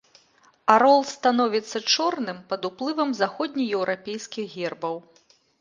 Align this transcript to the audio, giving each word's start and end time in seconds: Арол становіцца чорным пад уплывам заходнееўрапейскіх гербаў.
Арол 0.75 1.01
становіцца 1.15 1.77
чорным 1.95 2.37
пад 2.53 2.61
уплывам 2.71 3.09
заходнееўрапейскіх 3.21 4.45
гербаў. 4.59 4.95